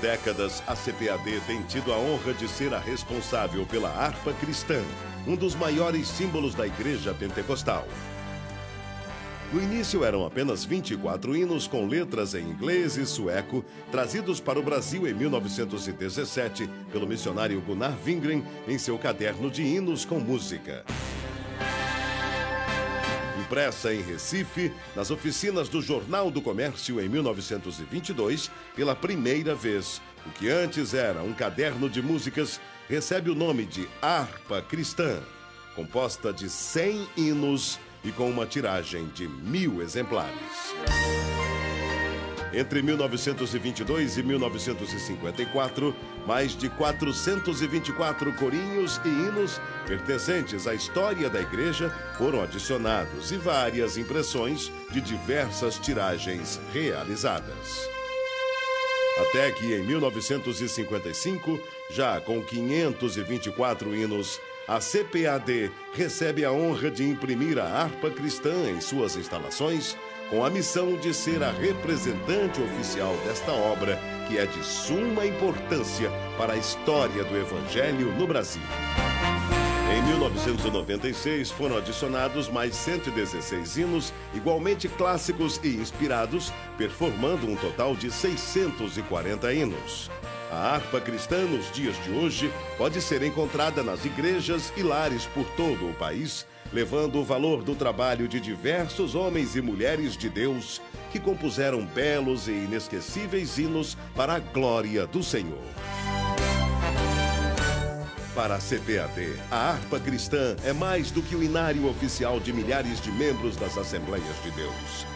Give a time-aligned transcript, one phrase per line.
[0.00, 4.82] décadas, a CPAD tem tido a honra de ser a responsável pela harpa cristã,
[5.26, 7.86] um dos maiores símbolos da Igreja Pentecostal.
[9.52, 14.62] No início eram apenas 24 hinos com letras em inglês e sueco, trazidos para o
[14.62, 20.84] Brasil em 1917 pelo missionário Gunnar Wingren em seu caderno de hinos com música
[23.46, 30.02] impressa em Recife, nas oficinas do Jornal do Comércio em 1922, pela primeira vez.
[30.26, 35.20] O que antes era um caderno de músicas recebe o nome de Harpa Cristã,
[35.76, 40.74] composta de 100 hinos e com uma tiragem de mil exemplares.
[42.52, 45.94] Entre 1922 e 1954,
[46.26, 53.96] mais de 424 corinhos e hinos pertencentes à história da igreja foram adicionados e várias
[53.96, 57.88] impressões de diversas tiragens realizadas.
[59.18, 61.58] Até que em 1955,
[61.90, 68.80] já com 524 hinos, a CPAD recebe a honra de imprimir a harpa cristã em
[68.80, 69.96] suas instalações
[70.30, 76.10] com a missão de ser a representante oficial desta obra, que é de suma importância
[76.36, 78.62] para a história do Evangelho no Brasil.
[79.96, 88.10] Em 1996 foram adicionados mais 116 hinos, igualmente clássicos e inspirados, performando um total de
[88.10, 90.10] 640 hinos.
[90.50, 95.44] A harpa cristã nos dias de hoje pode ser encontrada nas igrejas e lares por
[95.50, 100.80] todo o país, levando o valor do trabalho de diversos homens e mulheres de Deus
[101.10, 105.64] que compuseram belos e inesquecíveis hinos para a glória do Senhor.
[108.34, 113.00] Para a CPAD, a harpa cristã é mais do que o inário oficial de milhares
[113.00, 115.06] de membros das Assembleias de Deus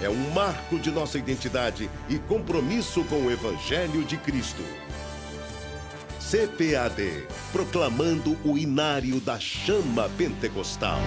[0.00, 4.62] é um marco de nossa identidade e compromisso com o Evangelho de Cristo.
[6.30, 10.98] CPAD, proclamando o inário da chama pentecostal.